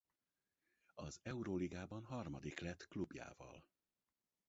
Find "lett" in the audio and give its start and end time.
2.59-2.87